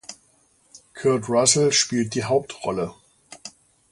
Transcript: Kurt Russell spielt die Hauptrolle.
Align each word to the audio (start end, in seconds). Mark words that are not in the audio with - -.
Kurt 0.95 1.29
Russell 1.29 1.71
spielt 1.71 2.15
die 2.15 2.23
Hauptrolle. 2.23 2.95